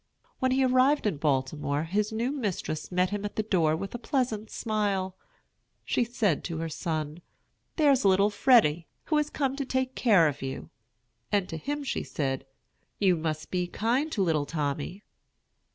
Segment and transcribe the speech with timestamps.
[0.39, 3.99] When he arrived in Baltimore, his new mistress met him at the door with a
[3.99, 5.15] pleasant smile.
[5.85, 7.21] She said to her son,
[7.75, 10.71] "There's little Freddy, who has come to take care of you";
[11.31, 12.47] and to him she said,
[12.97, 15.03] "You must be kind to little Tommy."